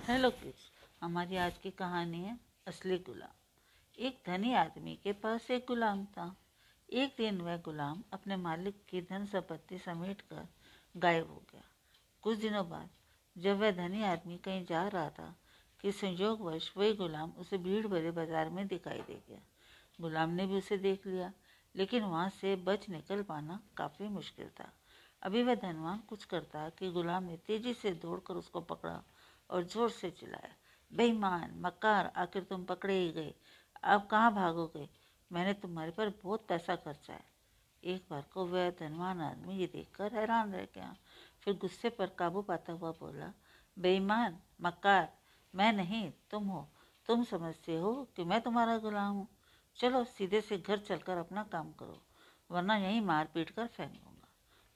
Hello 0.00 0.28
kids 0.30 0.60
हमारी 1.02 1.36
आज 1.36 1.56
की 1.58 1.70
कहानी 1.70 2.18
है 2.18 2.36
असली 2.68 2.96
गुलाम। 2.98 4.04
एक 4.04 4.22
धनी 4.26 4.52
आदमी 4.54 4.94
के 5.04 5.12
पास 5.14 5.50
एक 5.50 5.64
गुलाम 5.68 6.04
था। 6.06 6.24
एक 6.88 7.14
दिन 7.18 7.40
वह 7.40 7.56
गुलाम 7.56 8.02
अपने 8.12 8.36
मालिक 8.36 8.80
की 8.90 9.00
धन 9.10 9.26
संपत्ति 9.26 9.78
समेट 9.78 10.20
कर 10.22 10.46
गायब 10.94 11.28
हो 11.30 11.42
गया। 11.52 11.62
कुछ 12.22 12.38
दिनों 12.38 12.68
बाद 12.70 12.88
जब 13.36 13.60
वह 13.60 13.70
धनी 13.72 14.02
आदमी 14.04 14.38
कहीं 14.38 14.64
जा 14.66 14.86
रहा 14.88 15.10
था 15.10 15.34
कि 15.80 15.92
संयोगवश 15.92 16.72
वही 16.76 16.94
गुलाम 16.94 17.32
उसे 17.38 17.58
भीड़ 17.58 17.86
भरे 17.86 18.10
बाज़ार 18.12 18.48
में 18.48 18.66
दिखाई 18.68 19.00
दे 19.00 19.20
गया। 19.28 19.40
गुलाम 19.98 20.30
ने 20.30 20.46
भी 20.46 20.58
उसे 20.58 20.78
देख 20.78 21.06
लिया, 21.06 21.32
लेकिन 21.74 22.04
वहाँ 22.04 22.28
से 22.30 22.56
बच 22.64 22.88
निकल 22.88 23.22
पाना 23.22 23.60
काफ़ी 23.76 24.08
मुश्किल 24.08 24.48
था। 24.60 24.72
अभी 25.22 25.42
वह 25.42 25.54
धनवान 25.62 26.02
कुछ 26.08 26.24
करता 26.24 26.68
कि 26.70 26.90
गुलाम 26.90 27.24
ने 27.24 27.36
तेज़ी 27.36 27.74
से 27.74 27.90
दौड़कर 27.92 28.34
उसको 28.34 28.60
पकड़ा 28.66 29.02
और 29.50 29.64
ज़ोर 29.64 29.90
से 29.90 30.10
चिल्लाया, 30.10 30.54
बेईमान, 30.90 31.54
मक्कार, 31.56 32.12
आखिर 32.16 32.42
तुम 32.42 32.64
पकड़े 32.64 32.98
ही 32.98 33.10
गए। 33.12 33.34
अब 33.84 34.06
कहाँ 34.10 34.34
भागोगे? 34.34 34.88
मैंने 35.30 35.52
तुम्हारे 35.54 35.90
पर 35.90 36.08
बहुत 36.24 36.46
पैसा 36.48 36.76
खर्चा 36.76 37.12
है। 37.12 37.28
एक 37.82 38.06
बार 38.10 38.24
को 38.34 38.44
वह 38.46 38.70
धनवान 38.70 39.20
आदमी 39.20 39.56
ये 39.56 39.66
देखकर 39.66 40.12
हैरान 40.12 40.52
रह 40.52 40.64
गया। 40.74 40.94
फिर 41.40 41.54
गुस्से 41.54 41.88
पर 41.88 42.06
काबू 42.08 42.42
पाता 42.42 42.72
हुआ 42.72 42.90
बोला, 42.90 43.32
बेईमान, 43.76 44.38
मक्कार, 44.62 45.08
मैं 45.54 45.72
नहीं, 45.72 46.10
तुम 46.30 46.44
हो। 46.44 46.68
तुम 47.08 47.24
समझते 47.24 47.76
हो 47.76 47.92
कि 48.16 48.24
मैं 48.24 48.40
तुम्हारा 48.40 48.76
गुलाम 48.78 49.14
हूँ। 49.14 49.28
चलो, 49.76 50.04
सीधे 50.04 50.40
से 50.40 50.58
घर 50.58 50.78
चलकर 50.78 51.16
अपना 51.16 51.42
काम 51.42 51.72
करो, 51.72 52.00
वरना 52.50 52.76
यहीं 52.76 53.00
मार 53.00 53.28
पीट 53.34 53.50
कर 53.50 53.66
फेंक 53.66 53.90
दूँगा। 53.90 54.28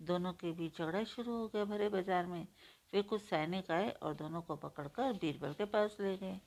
दोनों 0.00 0.32
के 0.32 0.52
बीच 0.52 0.78
झगड़ा 0.78 1.04
शुरू 1.04 1.36
हो 1.36 1.48
गया 1.48 1.64
भरे 1.64 1.88
बाज़ार 1.88 2.26
में। 2.26 2.46
वे 2.92 3.02
कुछ 3.02 3.22
सैनिक 3.22 3.70
आए 3.70 3.90
और 4.02 4.14
दोनों 4.14 4.40
को 4.40 4.56
पकड़कर 4.56 5.12
बीरबल 5.12 5.52
के 5.52 5.64
पास 5.64 5.96
ले 6.00 6.16
गए। 6.16 6.38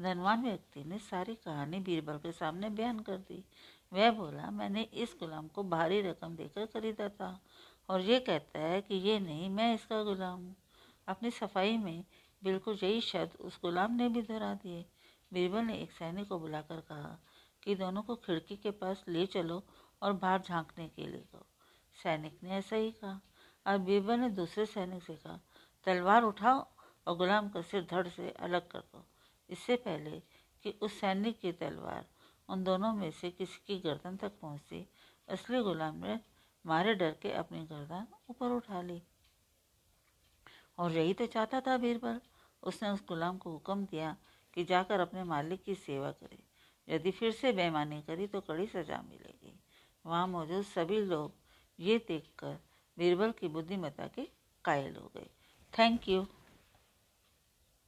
धनवान 0.00 0.42
व्यक्ति 0.42 0.84
ने 0.84 0.98
सारी 0.98 1.34
कहानी 1.34 1.80
बीरबल 1.80 2.18
के 2.18 2.32
सामने 2.32 2.68
बयान 2.70 3.00
कर 3.00 3.16
दी। 3.18 3.44
वह 3.92 4.10
बोला, 4.10 4.50
मैंने 4.50 4.82
इस 4.82 5.16
गुलाम 5.20 5.48
को 5.48 5.62
भारी 5.62 6.00
रकम 6.02 6.36
देकर 6.36 6.66
खरीदा 6.66 7.08
था 7.08 7.38
और 7.88 8.00
ये 8.00 8.20
कहता 8.20 8.58
है 8.58 8.80
कि 8.82 8.94
ये 8.94 9.18
नहीं, 9.20 9.50
मैं 9.50 9.74
इसका 9.74 10.02
गुलाम 10.04 10.38
हूँ। 10.38 10.56
अपनी 11.08 11.30
सफ़ाई 11.30 11.76
में 11.76 12.04
बिल्कुल 12.42 12.78
यही 12.82 13.00
शब्द 13.00 13.36
उस 13.40 13.58
गुलाम 13.62 13.92
ने 13.92 14.08
भी 14.08 14.22
दोहरा 14.22 14.54
दिए। 14.54 14.84
बीरबल 15.32 15.64
ने 15.64 15.76
एक 15.78 15.92
सैनिक 15.92 16.28
को 16.28 16.38
बुलाकर 16.38 16.80
कहा 16.80 17.18
कि 17.62 17.74
दोनों 17.74 18.02
को 18.02 18.14
खिड़की 18.16 18.56
के 18.56 18.70
पास 18.70 19.04
ले 19.08 19.26
चलो 19.26 19.62
और 20.02 20.12
बाहर 20.12 20.42
झांकने 20.42 20.88
के 20.88 21.06
लिए 21.06 21.20
कहो। 21.32 21.46
सैनिक 22.02 22.38
ने 22.42 22.50
ऐसा 22.50 22.76
ही 22.76 22.90
कहा। 22.90 23.20
अब 23.66 23.80
बीरबल 23.80 24.18
ने 24.18 24.30
दूसरे 24.30 24.66
सैनिक 24.66 25.02
से 25.02 25.14
कहा 25.14 25.38
तलवार 25.86 26.22
उठाओ 26.22 26.66
और 27.06 27.16
गुलाम 27.16 27.48
का 27.48 27.62
सिर 27.62 27.86
धड़ 27.90 28.06
से 28.08 28.30
अलग 28.30 28.68
कर 28.68 28.80
दो। 28.92 29.04
इससे 29.50 29.76
पहले 29.76 30.22
कि 30.64 30.74
उस 30.82 31.00
सैनिक 31.00 31.38
की 31.40 31.52
तलवार 31.52 32.06
उन 32.48 32.64
दोनों 32.64 32.92
में 32.92 33.10
से 33.10 33.30
किसी 33.30 33.60
की 33.66 33.78
गर्दन 33.78 34.16
तक 34.16 34.32
पहुँचती 34.40 34.86
असली 35.28 35.62
गुलाम 35.62 35.96
ने 35.96 36.18
मारे 36.64 36.94
डर 36.94 37.14
के 37.22 37.32
अपनी 37.32 37.60
गर्दन 37.66 38.06
ऊपर 38.30 38.50
उठा 38.50 38.82
ली। 38.82 39.02
और 40.78 40.92
यही 40.92 41.14
तो 41.14 41.26
चाहता 41.26 41.60
था 41.60 41.76
बीरबल 41.76 42.20
उसने 42.62 42.90
उस 42.90 43.04
गुलाम 43.08 43.38
को 43.38 43.50
हुक्म 43.50 43.84
दिया 43.84 44.16
कि 44.54 44.64
जाकर 44.64 45.00
अपने 45.00 45.24
मालिक 45.24 45.62
की 45.64 45.74
सेवा 45.74 46.10
करे। 46.12 46.38
यदि 46.88 47.10
फिर 47.10 47.32
से 47.32 47.52
बेईमानी 47.52 48.00
करी 48.02 48.26
तो 48.26 48.40
कड़ी 48.40 48.66
सजा 48.66 49.00
मिलेगी। 49.02 49.58
वहाँ 50.04 50.26
मौजूद 50.26 50.64
सभी 50.64 51.00
लोग 51.00 51.34
ये 51.78 51.98
देखकर 52.08 52.58
बीरबल 52.96 53.32
की 53.32 53.48
बुद्धिमत्ता 53.48 54.06
के 54.06 54.28
कायल 54.64 54.96
हो 54.96 55.10
गए। 55.16 55.28
Thank 55.72 56.06
you. 56.06 56.28